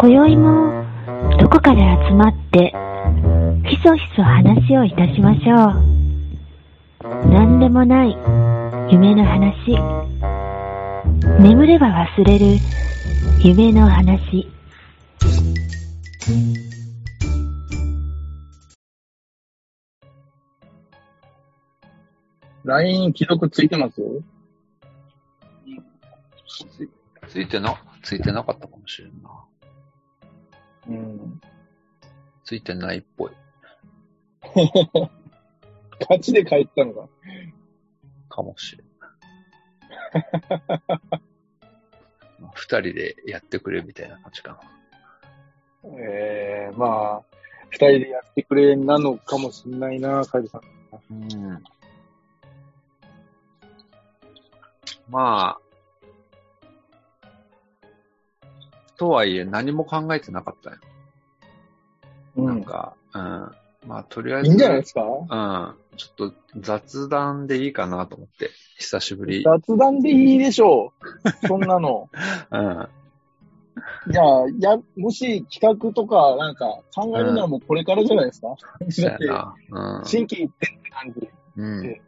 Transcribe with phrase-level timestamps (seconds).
[0.00, 0.84] 今宵も
[1.40, 2.72] どこかで集まって
[3.68, 7.28] ひそひそ話をいたしましょう。
[7.28, 8.16] 何でもない
[8.92, 9.76] 夢の話。
[11.40, 12.46] 眠れば忘れる
[13.42, 14.46] 夢の話。
[22.62, 24.00] LINE 既読ついてます？
[26.46, 26.88] つ
[27.32, 29.30] ついてな、ついてなかったかもしれんな。
[30.88, 31.40] うん。
[32.44, 33.30] ついてないっぽい。
[36.00, 37.08] 勝ちで帰ったのか。
[38.28, 38.88] かもしれん。
[42.40, 44.60] まあ二人でやってくれみたいな感じか
[45.84, 47.22] ええまあ、
[47.70, 50.62] 二人でやってくれなのかもしんないな、カイルさん。
[50.90, 51.00] な。
[51.10, 51.64] うん。
[55.08, 55.67] まあ、
[58.98, 60.76] とはいえ何も考えてなかったよ。
[62.36, 62.46] うん。
[62.46, 63.20] なんか、うん。
[63.86, 65.02] まあ、とりあえず、いいんじゃないですか？
[65.02, 65.74] うん。
[65.96, 69.42] ちょっと雑談でいいかなと思って、久しぶり。
[69.44, 70.92] 雑談でいいでしょ
[71.44, 71.46] う。
[71.46, 72.10] そんなの。
[72.50, 72.88] うん。
[74.10, 78.48] じゃあ、や、もし企画とかなんか考えるのはもうこれからじゃないですか、
[78.90, 79.26] そうだって。
[79.70, 80.04] うん。
[80.04, 81.28] 新規一点って感じ。
[81.56, 82.00] うん。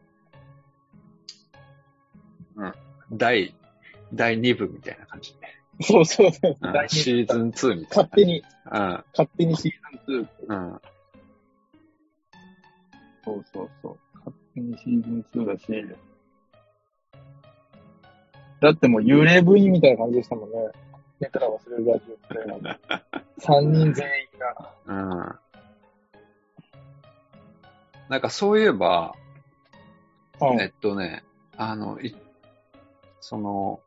[2.56, 2.74] うん。
[3.12, 3.54] 第、
[4.12, 5.38] 第2部みたいな感じで。
[5.80, 6.52] そうそうそう。
[6.52, 9.04] うシーズン2みたい勝手に、な。
[9.12, 9.72] 勝手にシー
[10.06, 10.26] ズン2。
[10.48, 10.72] うん。
[10.72, 10.80] うん。
[13.24, 13.98] そうそうそう。
[14.18, 15.66] 勝手にシーズン2だし。
[18.60, 20.56] だってもう幽霊部員みたいな感じでしたもんね。
[21.18, 22.78] 寝たら忘れるラジオプレイなんで。
[23.40, 24.74] 3人全員が。
[24.86, 25.38] うん。
[28.10, 29.14] なんかそういえば、
[30.40, 31.22] うんえっとね、
[31.56, 32.16] あの、い、
[33.20, 33.80] その、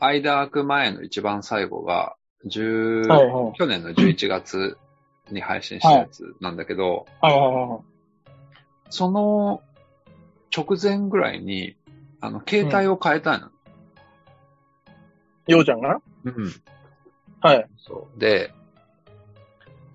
[0.00, 3.52] 間空く前の一番最後が、10、はいはい。
[3.58, 4.76] 去年の11月
[5.30, 7.80] に配信したやつなんだけど、はいはいはいはい。
[8.90, 9.62] その
[10.54, 11.76] 直前ぐらいに、
[12.20, 13.50] あの、携帯を変えたの。
[15.46, 16.00] ようちゃんが？
[16.24, 16.54] うん。
[17.40, 17.66] はい。
[17.78, 18.20] そう。
[18.20, 18.52] で、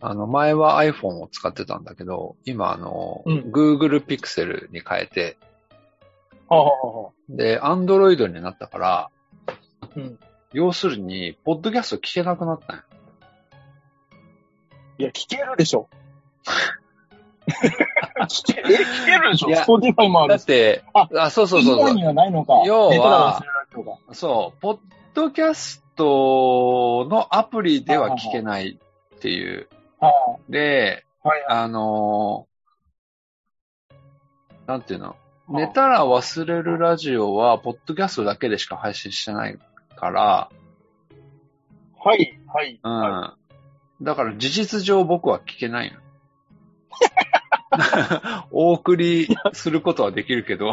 [0.01, 5.37] あの、前は iPhone を使ってたんだけど、今あの、うん Google Pixel に変えて、
[6.47, 9.09] はあ、はあはあ、で、Android になったから、
[9.95, 10.19] うん。
[10.53, 12.83] 要するに、ポッドキャスト聞けなくなったんよ。
[14.97, 15.89] いや、聞けるでしょ。
[17.47, 19.49] 聞け、え、聞けるでしょ？
[19.49, 20.41] いや ?Spotify もあるし。
[20.41, 22.61] だって、ああ、そうそうそうそうはないのか。
[22.65, 23.41] 要は。
[24.11, 24.79] そう、ポッ
[25.13, 28.79] ドキャストのアプリでは聞けない
[29.15, 29.67] っていう。
[29.99, 31.45] はで、あ、はい。
[31.47, 32.49] あのー
[34.67, 35.15] なんていうの、
[35.47, 39.57] あ寝たら忘れるラジオは、ポッドキャストだけでしか配信してない
[39.99, 40.49] から、
[42.03, 42.79] はい、はい。
[42.81, 42.91] うん。
[42.91, 43.35] は
[44.01, 45.99] だから事実上僕は聞けないの。
[48.51, 50.71] お送りすることはできるけど、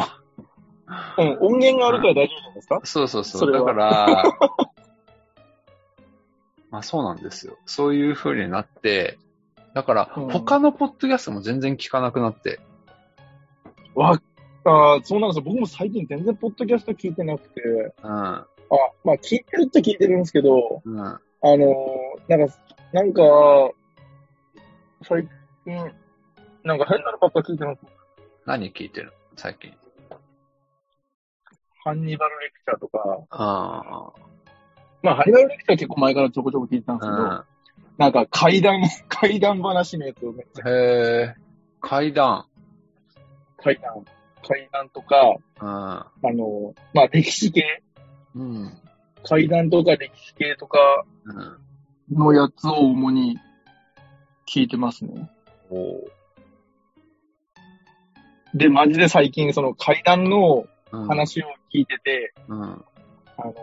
[1.19, 2.81] うん、音源があるから大丈夫じゃないですか？
[2.85, 3.53] そうそうそう。
[3.53, 4.23] だそれはから、
[6.71, 7.57] まあそうなんですよ。
[7.67, 9.19] そういう風になって、
[9.75, 12.61] だからうん他のポッドキャストも全然聞かなくなって、
[13.95, 14.21] わ、
[14.65, 15.43] あーそうなんですよ。
[15.45, 17.61] 僕も最近全然ポッドキャスト聞いてなくて、
[18.03, 18.45] うん。
[18.71, 21.01] あ、まあ聞いてるっちゃ聞いてるんですけど、うん。
[21.01, 22.55] あのーなんか、
[22.93, 23.23] なんか、
[25.03, 25.29] 最
[25.65, 25.75] 近、
[26.65, 27.81] なんか変なのばっか聞いてます。
[28.45, 29.07] 何聞いてる？
[29.07, 29.73] の最近。
[31.85, 34.13] ハンニバルレクチャーとか、あ
[35.03, 37.45] まあハンニバルレクチャーは結構前からちょこちょこ聞いてたんですけど、あ。
[37.99, 40.75] なんか怪談、 怪談話のやつをめっちゃうん。
[40.75, 40.81] へ
[41.23, 41.35] え。
[41.81, 42.47] 階段。
[43.59, 44.05] 怪談、
[44.47, 45.69] 怪談とか、うん。
[45.69, 47.83] あの、まあ歴史系、
[48.37, 48.73] うん。
[49.25, 50.79] 怪談とか歴史系とか
[51.25, 52.19] うん。
[52.19, 53.39] のやつを主に
[54.49, 55.29] 聞いてますね。
[55.71, 56.11] おう
[58.55, 61.09] で、マジで最近その怪談のうん。
[61.09, 62.63] 話を聞いてて、うん。
[62.63, 62.67] あ
[63.39, 63.55] のー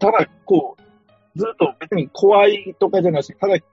[0.00, 3.64] ただ、こう、ずっと別に怖いとかじゃなし、ただず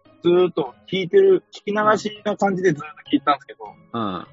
[0.50, 3.60] っと聞いてる、聞き流しな感じでずっと聞いてたんですけど、
[3.94, 4.28] うん。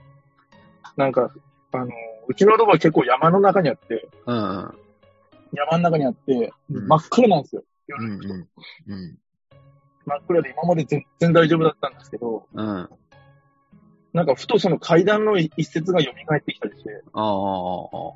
[0.97, 1.31] なんか、
[1.73, 1.91] あのー
[2.33, 4.37] うちのロボは結構山の中にあって、うん。
[5.53, 7.63] 山の中にあって、うん真っ暗なんですよ。
[7.99, 8.19] うん。
[8.21, 9.19] 夜のうん。
[10.07, 12.89] 真っ暗で今まで全然大丈夫だったんですけど、うん。
[14.15, 18.15] なんかふとその階段の一節が蘇ってきたりして、ああ。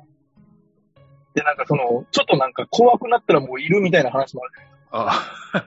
[1.35, 4.51] で、なんかその、ちょっとなんか怖くなったらもういるみたいな話もある。
[4.89, 5.31] あ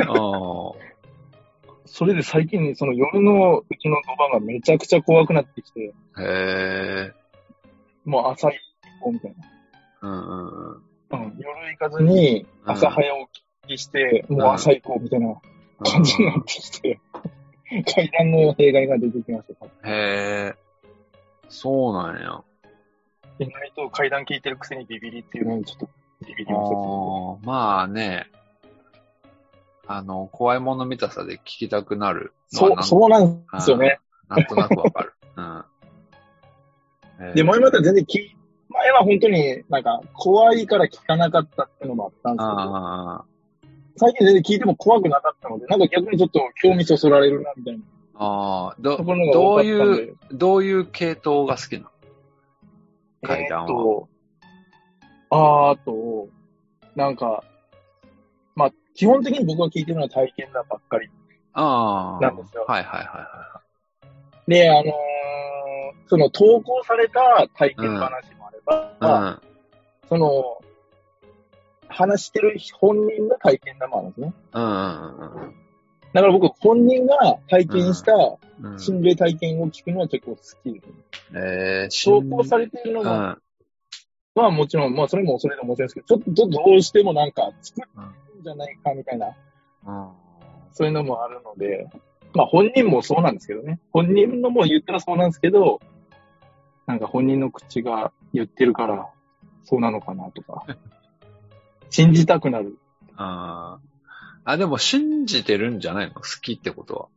[0.00, 0.12] あ。
[0.12, 0.72] あ
[1.86, 6.22] それで最近その夜のうちのドバがめちゃくちゃ怖くなってきて、あ。
[6.22, 6.26] へ
[7.10, 7.23] え。
[8.04, 8.56] もう朝一
[9.00, 10.08] 歩みたいな。
[10.08, 10.82] うんうんうん。
[11.10, 13.02] うん、夜行かずに、朝早
[13.62, 15.34] 起きして、もう朝行こうみたいな
[15.82, 17.00] 感じになってきて、
[17.94, 19.90] 階段の弊害が出てきました。
[19.90, 20.54] へえ、
[21.48, 22.42] そうなんや。
[23.38, 25.88] 意外と階段聞いてるくせにビビリっていうのにちょっと
[26.26, 26.76] ビビりあました。
[26.76, 28.30] ーまあね、
[29.86, 33.98] あの、怖いもの見たさで聞きたくなるのそう、そうなんですよね。
[34.28, 35.13] なんとなくわかる。
[37.34, 38.36] で、前までは全然聞い、
[38.68, 43.24] 前は本当になんか怖いから聞かなかったっていうのもあったんですけど、あ
[43.96, 47.80] 最近全然聞いても怖くなかったので、なんか逆にちょっと興味そそられるなみたいな。
[48.16, 48.96] あ、ああ、ど、
[49.32, 49.62] どう。
[49.62, 51.90] いう、どういう系統が好きなの？
[53.22, 53.70] 階段は。
[53.70, 54.08] えーっと、
[55.30, 56.28] あーあと、
[56.96, 57.44] なんか、
[58.56, 61.08] まあ、基本的に僕が聞いてるのは体験談ばっかり。
[61.52, 62.24] ああ。
[62.24, 62.64] なんですよ。
[62.66, 63.62] はいはいは
[64.46, 64.84] で、あのー
[66.06, 70.08] その投稿された体験話もあれば、いはい。
[70.08, 70.60] その、
[71.88, 74.34] 話してる本人の体験談もあるんですね。
[74.52, 74.62] うん。
[74.62, 75.54] うんうん
[76.12, 78.16] だから僕、本人が体験したう
[78.62, 78.78] んうん。
[78.78, 80.92] 心霊体験を聞くのは結構好きです、ね。
[81.32, 83.42] えー、投稿されているのうが、ん。
[84.36, 89.26] まあもちろん、まあそれもそれでもちろんですけど、ちょっとどうしてもなんか作ってるんじゃないかみたいな、
[89.86, 90.08] うん。
[90.72, 91.88] そういうのもあるので、
[92.34, 93.80] まあ本人もそうなんですけどね。
[93.92, 95.80] 本人のも言ったらそうなんですけど、
[96.86, 99.08] なんか本人の口が言ってるから、
[99.64, 100.66] そうなのかなとか、
[101.90, 102.76] 信じたくなる。
[103.16, 103.94] あー
[104.46, 106.14] あ、でも信じてるんじゃないの？
[106.14, 107.08] 好きってこと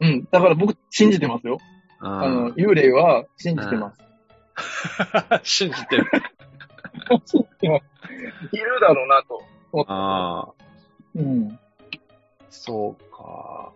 [0.00, 0.26] うん。
[0.30, 1.58] だから僕信じてますよ。
[2.00, 2.24] は。
[2.24, 3.98] あの、幽霊は信じてます。
[5.30, 5.40] うん。
[5.44, 6.10] 信じてる。
[7.26, 7.84] 信じてます。
[8.52, 9.42] いるだろうなと。
[9.86, 10.52] ああ、
[11.14, 11.58] うん。
[12.50, 13.72] そうか。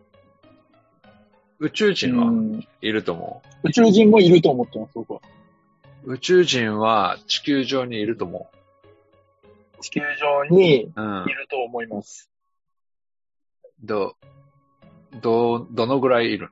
[1.59, 5.21] 宇宙う人はんいると思宇宙人もいると思ってます、僕は。
[6.05, 6.13] う。
[6.15, 8.51] 宇宙人は地球上にいると思
[9.81, 11.25] 地球上にいううん。
[11.27, 12.31] ると思います。
[13.83, 14.17] ど、
[15.21, 16.51] ど、どのぐらいいる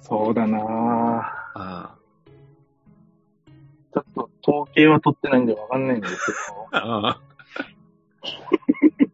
[0.00, 0.62] そうだなぁ。
[1.54, 1.96] あ
[3.92, 6.32] ちょっと統計は取ってないんでわかんないんです
[6.70, 7.20] けあ。
[9.00, 9.06] ど。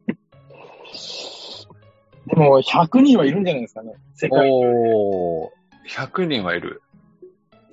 [2.26, 3.94] でも、100人はいるんじゃないですかね。
[4.14, 6.82] 世界中おー、100人はいる。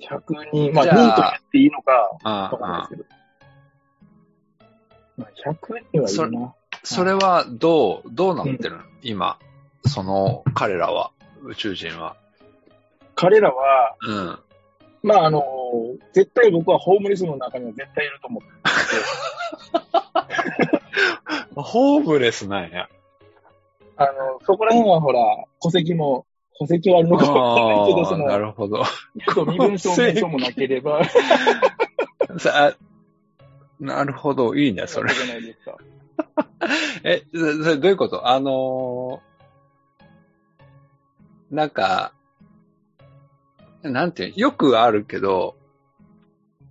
[0.00, 0.72] 100人。
[0.72, 3.04] まあ、じゃあ人と言っていいのかあわかんないあですけど。
[5.16, 5.56] まあ、100
[5.92, 6.54] 人はいるな。
[6.82, 9.38] それはどう、どうなってるの、今、
[9.86, 11.10] その彼らは、
[11.42, 12.16] 宇宙人は。
[13.14, 14.38] 彼らは、うん。
[15.02, 15.42] まあ、あの、
[16.12, 18.54] 絶対僕はホームレスの中には絶対いると思って
[21.60, 22.88] ホームレスなんや。
[23.96, 25.20] あの、そこら辺はほら、
[25.62, 26.26] 戸籍も、
[26.58, 28.84] 戸籍はあるのかわかんないけど、そああ、なの、るほど。
[28.84, 31.02] ちょっと身分証明書もなければ、
[32.38, 32.76] さあ
[33.80, 35.12] なるほど、いいね、それ。
[35.14, 35.78] じゃないですか？
[37.04, 38.28] え、そそれどういうこと？
[38.28, 39.34] あのー
[41.54, 42.12] なんか、
[43.82, 45.56] なんていうよくあるけど、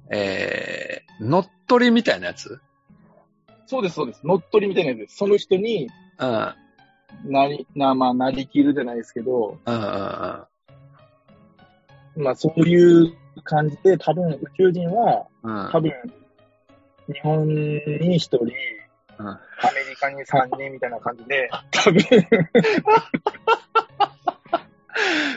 [0.09, 2.59] えー、乗っ取りみたいなやつ？
[3.67, 4.21] そうです、そうです。
[4.25, 5.17] 乗っ取りみたいなやつです。
[5.17, 6.53] その人にうん、
[7.25, 9.85] なり、な、まあ、なりきるじゃないですけど、うん、うん、う
[12.19, 12.23] ん。
[12.23, 13.13] まあ、そういう
[13.43, 15.69] 感じで、多分宇宙人は、うん。
[15.71, 15.91] 多分、
[17.07, 18.45] 日本に一人、
[19.19, 19.27] うん。
[19.27, 19.39] ア
[19.73, 22.01] メリカに三人みたいな感じで、多分、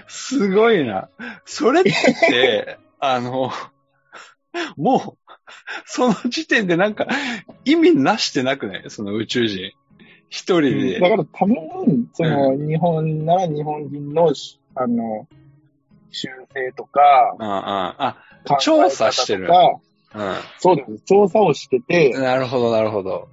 [0.08, 1.08] すごいな。
[1.44, 3.50] それって、 あの、
[4.76, 5.32] もう、
[5.84, 7.06] その時点でなんか、
[7.64, 8.84] 意味なしてなくない？
[8.88, 9.72] その宇宙人。
[10.28, 11.00] 一人で。
[11.00, 14.32] だから多分、その、日本なら日本人の、
[14.74, 15.26] あの、
[16.10, 17.00] 修正とか、
[17.38, 19.80] うんうんあ、考え方調査してるう
[20.58, 21.04] そうです。
[21.04, 23.28] 調査をしててん。、なるほど、なるほど。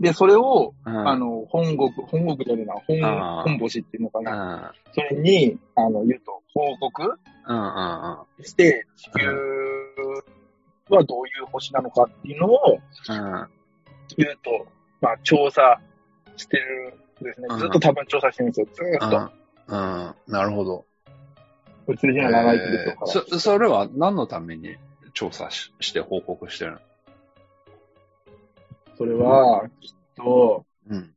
[0.00, 4.54] で、それを、うん、あの、本国、本国じゃねえな、本、本星っていうのかうん、うな。
[4.56, 7.02] ん、それに、あの、言うと、報告
[7.46, 8.44] うん、うん。
[8.44, 9.26] して、地球
[10.88, 12.78] はどういう星なのかっていうのを
[13.08, 13.48] うん
[14.16, 14.66] 言うと、
[15.00, 15.80] まあ、調査
[16.42, 17.56] してるんですねう。
[17.56, 18.66] んずっと多分調査してるんですよ。
[18.74, 19.32] ずーっと。
[19.68, 20.84] うん、うん、なるほど。
[21.86, 23.06] 宇宙人は長生きでしょうから。
[23.06, 24.76] そ、それは何のために
[25.14, 26.78] 調査しして報告してるの？
[28.98, 31.14] それは、きっと、うん。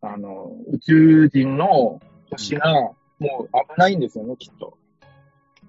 [0.00, 4.76] あの、宇宙人の星が、もう危ないんですよね、きっと。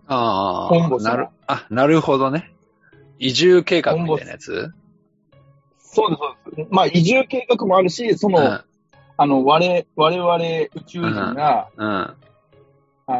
[0.07, 2.51] ああ、なる、あ、なるほどね。
[3.19, 4.71] 移住計画みたいなやつ？
[5.79, 6.67] そうです、そうです。
[6.71, 8.63] まあ、移住計画もあるし、その、うん、
[9.21, 12.15] あの、我、我々宇宙人が、うん、あ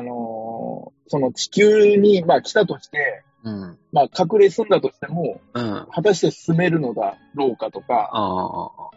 [0.01, 5.75] のーその地球に、まあ、来たとして、うん、まあ、隠れ住んだとしても、うん。
[5.75, 8.91] あ果たして住めるのだろうかとか、あ。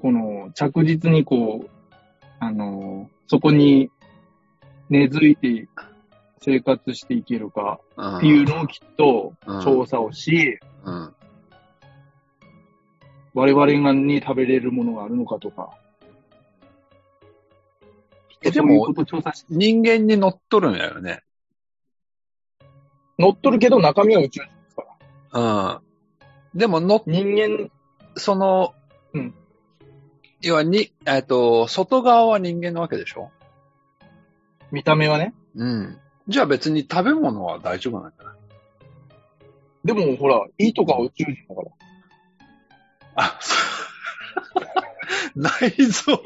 [0.00, 1.68] この着実にこう、
[2.38, 3.90] あの、そこに
[4.88, 5.68] 根付いて
[6.40, 8.16] 生活していけるかうん。
[8.18, 11.14] っていうのをきっとうん調査をし、うん。
[13.38, 15.70] 我々がに食べれるものがあるのかとか。
[18.42, 18.92] えでも
[19.48, 21.22] 人間に乗っとるんやよね。
[23.16, 24.84] 乗っとるけど中身は宇宙人ですか
[25.32, 25.78] ら。
[26.54, 26.58] うん。
[26.58, 27.70] でも乗っ、人間、
[28.16, 28.74] その、
[29.12, 29.34] うん。
[30.40, 33.30] 要はに、えっと、外側は人間なわけでしょ？
[34.72, 35.34] 見た目はね。
[35.54, 35.98] うん。
[36.26, 38.34] じゃあ別に食べ物は大丈夫なんじゃない？
[39.84, 41.70] でもほら、胃とかは宇宙人だから。
[43.20, 43.58] あ、そう。
[45.40, 46.20] 内臓、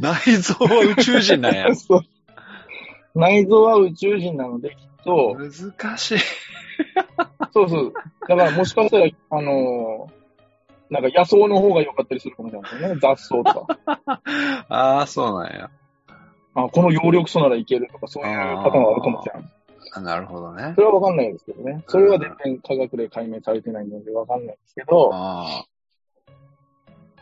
[0.00, 1.74] 内臓は宇宙人なんや。
[1.76, 2.00] そう
[3.14, 6.18] 内臓は宇宙人なので、きっと、難しい。
[7.52, 7.92] そうそう。
[8.28, 10.26] だからもしかしたら、あのー
[10.88, 13.00] なんか野草の方が良かったりするかもしれないですよね。
[13.00, 13.66] 雑草とか。
[14.68, 15.70] ああ、そうなんや。
[16.54, 19.42] あこの葉緑素ならいけるとか、そういうパターンがあるかもしれない。
[19.92, 20.80] あなるほどねそ。
[20.80, 21.82] れはわかんないですけどね。
[21.88, 25.64] それは全然科学で解明されてないのでわかんないですけど、あ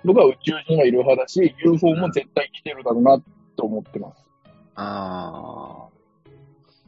[0.04, 3.22] 僕は宇宙人がいる派だし、UFO も絶対来てるだろうな
[3.56, 4.30] と思ってます。
[4.74, 4.82] あ。
[4.82, 5.94] ああ。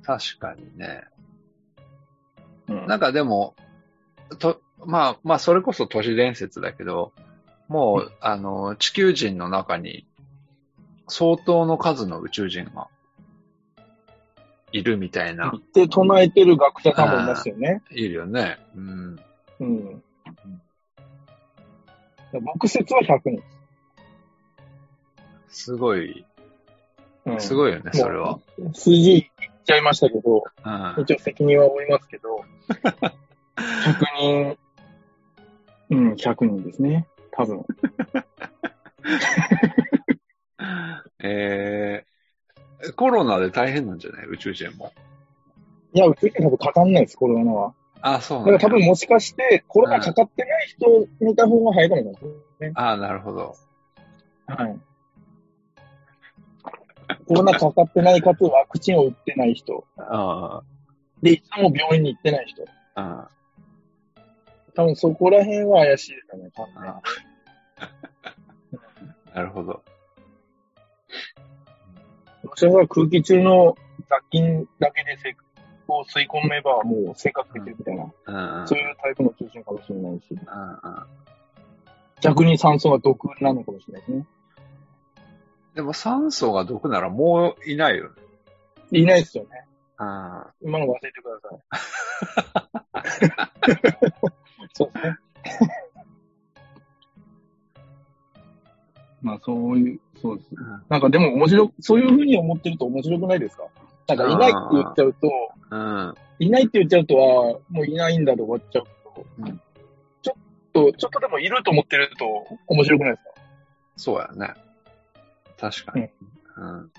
[0.02, 1.04] 確かにね。
[2.68, 3.54] うんなんかでも、
[4.38, 7.12] と、まあ、まあ、それこそ都市伝説だけど、
[7.68, 10.06] もう、あの、地球人の中に、
[11.08, 12.88] 相当の数の宇宙人が、
[14.72, 17.82] いるみたいな、って唱えてる学者さんもいますよね。
[17.90, 18.58] いるよね。
[18.76, 19.18] うん。
[19.60, 20.02] うん。
[22.40, 23.42] 僕説は100人。
[25.48, 26.24] すごい、
[27.24, 28.38] うん、すごいよね、それは。
[28.74, 31.02] 数字言っちゃいましたけど、うん。
[31.02, 32.44] 一応責任は負いますけど、
[33.56, 34.58] 100人、
[35.90, 37.06] うん、100人ですね。
[37.30, 37.64] 多分。
[41.18, 44.26] えー、コロナで大変なんじゃない？
[44.26, 44.92] 宇宙人も。
[45.92, 47.74] いや、宇宙人多分かかんないです、コロナは。
[48.00, 48.58] あ、そうだなんだ。
[48.58, 52.72] から多分もしかして、コロナかかってない人見た方が早いかもしれないですね。
[52.74, 53.56] あなるほど。
[54.46, 54.78] はい。
[57.26, 59.84] コロナかかってないかつワクチンを打ってない人。
[59.96, 60.62] あ
[61.22, 62.64] で、いつも病院に行ってない人。
[62.94, 63.28] あ、
[64.74, 67.02] 多分そこら辺は怪しいですかね、多分ねあ
[69.34, 69.82] なるほど。
[72.44, 73.76] もしかしたら空気中の
[74.08, 75.36] 雑菌だけでせ
[75.94, 78.68] を吸い込めばもう生活できるみたいな、うんうん。
[78.68, 80.26] そういうタイプの中心かもしれないし、
[82.20, 84.26] 逆に酸素が毒なのかもしれないですね。
[85.74, 88.14] でも酸素が毒ならもういないよね。
[88.92, 89.66] いないですよね。
[89.98, 91.60] あ今の忘れてください。
[94.74, 95.16] そうですね。
[99.22, 100.50] まあそういう、そうです。
[100.88, 103.64] なんかでも面白、そういうふうに思ってると面白くないですか？
[104.08, 105.28] なんかいないって言っちゃうと、
[105.70, 106.14] うん。
[106.38, 109.60] いないって言っちゃうとは、もういないんだで終わっちゃうと、うん
[110.22, 113.30] ちょっと、ちょっとでもいると思ってると面白くないですか？
[113.96, 114.54] そうやね。
[115.58, 116.08] 確かに。
[116.56, 116.90] うん。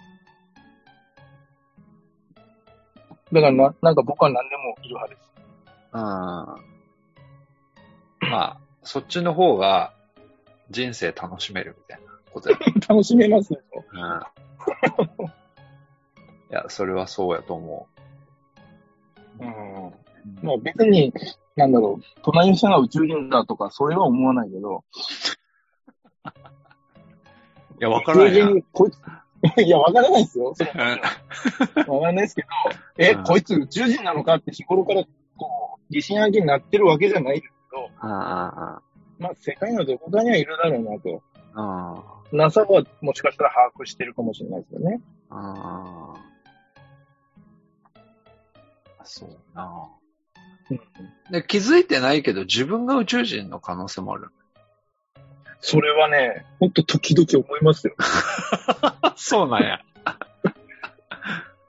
[3.32, 5.32] だからな、なんか僕は何でもいる派です。
[5.94, 6.02] うん。
[6.02, 6.58] ま
[8.32, 9.94] あ、そっちの方が
[10.72, 12.58] 人生楽しめるみたいなことや。
[12.90, 13.62] 楽しめますよ。
[13.94, 14.00] うん。
[14.00, 14.04] い
[16.50, 17.97] や、それはそうやと思う
[19.46, 19.88] ん。
[19.88, 19.94] う。
[20.42, 21.14] まあ別に、
[21.56, 24.84] なんだろう、隣の人が宇宙人だとか、それは思わないけど、
[27.80, 28.46] いや、わからないな。
[28.46, 29.00] 宇宙人、こいつ、
[29.62, 30.54] いや、わからないですよ。
[30.56, 30.78] そわか
[32.08, 32.48] らないですけど、
[32.98, 35.04] え、うんこいつ宇宙人なのかって日頃から、
[35.38, 38.82] こう、疑心暗鬼になってるわけじゃないですけど、あ
[39.20, 41.24] まあ世界のどこかにはいるだろうなと。
[42.32, 45.02] NASA はもしかしたら把握してるかもしれないですよね。
[45.30, 46.07] あ、
[49.08, 49.90] そうな。
[50.70, 50.82] うん
[51.32, 54.30] で、気づいてないけど自分が宇宙人の可能性もある。
[55.60, 57.96] それはね、ほんと時々思いますよ。
[59.16, 59.82] そうなんや。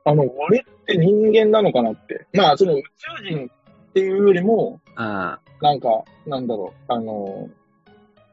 [0.05, 2.27] あの、俺って人間なのかなって。
[2.33, 2.83] まあ、その宇
[3.21, 5.05] 宙人っていうよりも、うん。
[5.05, 5.39] な
[5.75, 7.51] んか、なんだろう、あの、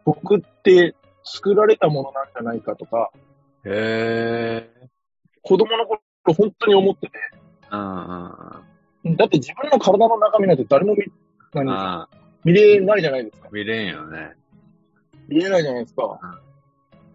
[0.03, 3.11] 僕って作られたものなんじゃないかとか、
[3.65, 4.89] へえ。
[5.41, 7.17] 子供の頃本当に思ってて、
[7.71, 8.74] うんうんうん。
[9.13, 11.05] だって自分の体の中身なんて誰も見、
[11.53, 12.07] 何
[12.43, 13.49] 見れないじゃないですか。
[13.51, 14.33] 見れんよね。
[15.27, 16.19] 見れないじゃないですか。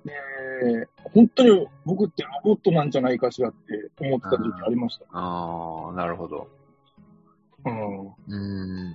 [0.04, 5.04] で、本当に僕ってロボットなんじゃないかしらって思ってた時期ありました。
[5.12, 6.48] ああ、なるほど。
[7.64, 8.06] うん。
[8.06, 8.36] う
[8.88, 8.94] ん。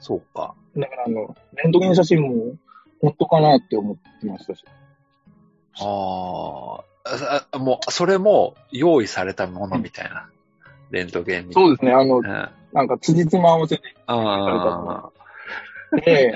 [0.00, 0.54] そうか。
[0.76, 2.56] だからあの、レントゲン写真も
[3.00, 4.64] 本当かなって思ってましたし。
[5.80, 10.28] あああ、もう、それも用意されたものみたいな。
[10.90, 11.54] レントゲンに。
[11.54, 12.26] そうですね、あのう、ん。
[12.26, 15.10] あなんか辻褄合わせてあ
[16.04, 16.34] で、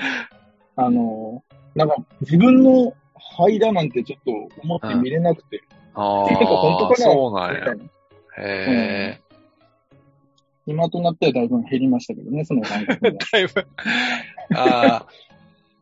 [0.75, 1.43] あの、
[1.75, 6.97] なんか自分の肺だなんてちょっと思って見れなくて、あ結構本当あ、かな？
[6.97, 7.75] そうなんや。
[8.37, 9.23] へえ。
[10.65, 13.11] 今となってはだいぶ減りましたけどね、その感覚が。
[13.31, 13.67] だいぶ、
[14.55, 15.05] あ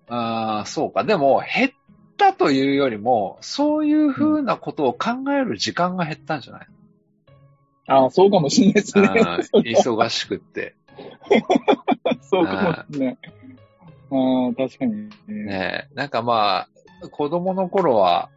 [0.07, 1.03] あ、ああ、そうか。
[1.03, 1.71] でも、減っ
[2.17, 6.67] たというよりも、そういうふうなことを考える時間が減ったんじゃない、
[7.91, 9.07] ああ、そうかもしれないですね。
[9.53, 10.75] 忙しくって。
[12.21, 13.17] そうかもしれない。
[14.12, 15.89] ああ、確かに、ね。
[15.93, 16.67] なんかま
[17.01, 18.29] あ、子供の頃は、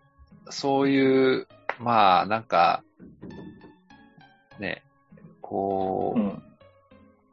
[0.51, 1.47] そういう、
[1.79, 2.83] まあ、なんか、
[4.59, 4.83] ね、
[5.41, 6.43] こう、うん。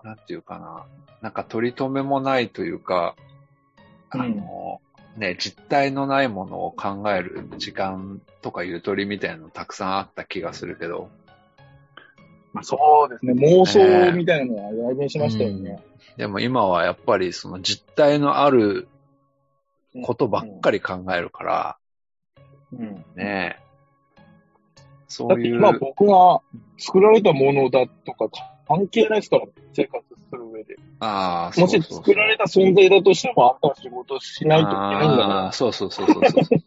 [0.04, 0.86] なんていうかな。
[1.22, 3.16] なんか取り留めもないというか、
[4.10, 4.82] あうんの、
[5.18, 11.10] ね、実体のないものを考える時間とかゆとりみたいなのたくさんあった気がするけど、
[12.54, 13.34] まあ、そうですね。
[13.34, 15.82] 妄想みたいなのはだいぶしましたよね。
[16.18, 18.88] でも今はやっぱりその実体のある
[20.04, 21.78] ことばっかり考えるから、
[22.74, 23.06] うん。
[23.16, 23.58] ね
[25.08, 26.42] そだっういう、て今僕が
[26.78, 28.30] 作られたものだとか
[28.68, 30.78] 関係ないですから、生活する上で。
[31.00, 36.60] ああ、もし作られた存在だとしても、あんたは仕事しないといけないんだかあーそうそうそうそうそう。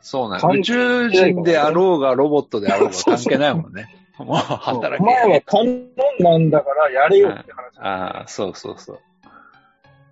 [0.00, 3.94] そうなん宇宙人であろうがロボットであろうが関係ないもんね。
[4.24, 4.42] もうら。
[4.42, 5.40] 働お前はけ。
[5.42, 7.78] 観音なんだからやれよって話。
[7.78, 9.00] ああ、そうそうそう。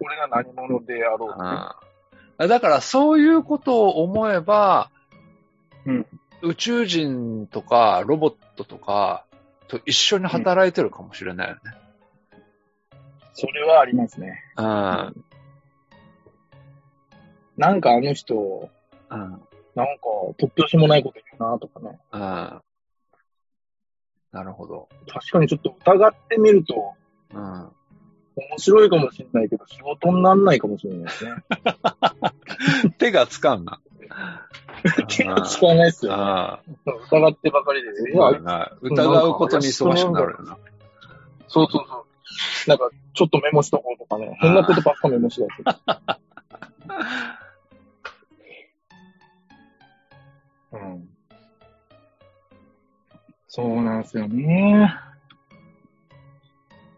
[0.01, 1.49] 俺が何者であろうとね。
[1.49, 1.77] あ
[2.39, 4.91] あだからそういうことを思えば、
[5.87, 6.07] うん
[6.43, 9.25] 宇宙人とかロボットとか
[9.69, 11.61] と一緒に働いてるかもしれないよね。
[13.33, 14.43] それはありますね。
[14.57, 15.25] うん。
[17.57, 18.69] なんかあの人、
[19.11, 19.19] うん。
[19.19, 19.43] なんか
[20.39, 21.99] 突拍子もないこと言うなとかね。
[22.13, 22.63] うん。
[24.33, 24.89] なるほど。
[25.09, 26.95] 確かにちょっと疑ってみると、
[27.33, 27.71] うん。
[28.37, 31.33] 面白いかもしれないけど、仕事にならないかもしれないですね。
[32.99, 33.81] 手がつかんな。
[35.09, 36.61] 手が使わないですよね。
[37.11, 37.89] 疑ってばかりで。
[37.89, 40.59] いやそうだな疑うことに忙しくなるよな。
[41.49, 42.05] そうそうそう。
[42.69, 44.37] なんか、ちょっとメモしとこうとかね。
[44.41, 45.63] 変なことばっかメモしだす。
[50.73, 51.16] うん。
[53.57, 54.95] そうなんですよね。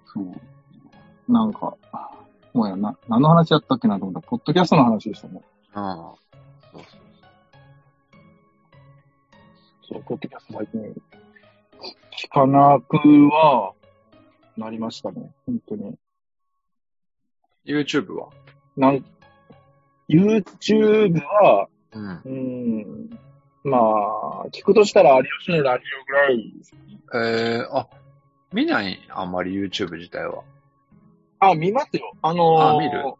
[0.06, 1.32] そう。
[1.32, 1.76] なんか、
[2.52, 5.40] もうやな、何の話やったっけなと思ったら、ポッドキャストの話でしたね。
[5.76, 5.84] うん。
[5.84, 6.18] そう
[6.72, 6.84] そう
[9.82, 10.80] そう、ポッドキャスト最近、
[12.26, 12.96] 聞かなく
[13.28, 13.74] は、
[14.56, 15.32] なりましたね。
[15.46, 15.96] 本当に。
[17.64, 18.30] YouTube は？
[18.76, 19.04] なん、
[20.08, 22.10] YouTube は、うん。
[22.10, 22.30] うー
[23.14, 23.18] ん、
[23.64, 26.74] まあ、聞くとしたら有吉のラジオぐらいです。
[27.14, 27.88] えー、あ、
[28.52, 28.98] 見ない？
[29.10, 30.42] あんまり YouTube 自体は。
[31.40, 32.12] あ、見ますよ。
[32.22, 33.14] あのー、あ見る？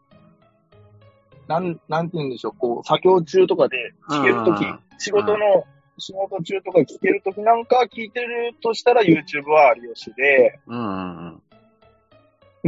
[1.48, 5.64] なん、なんて言うんでしょう、こう、作業中とかで聞けるときうん、仕事の、
[5.98, 11.42] 仕事中とか聞けるときなんか聞いてるとしたら YouTube は有吉で、うんうんうん。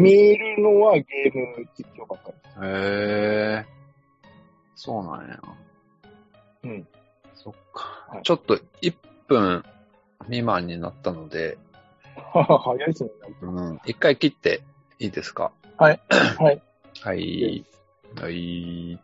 [0.02, 2.66] 見るのはゲーム実況ばっかり。
[2.66, 2.70] へ
[3.62, 3.64] えー、
[4.74, 5.40] そうなんや。
[6.64, 6.88] うん。
[7.42, 8.06] そっか。
[8.08, 8.94] はいちょっと1
[9.28, 9.64] 分
[10.24, 11.58] 未満になったので、
[12.32, 13.10] 早いですね。
[13.42, 13.80] うん。
[13.86, 14.62] 一回切って
[14.98, 15.52] いいですか？
[15.78, 16.00] はい。
[16.38, 16.62] はい。
[17.02, 17.64] はい。
[18.20, 18.98] はい。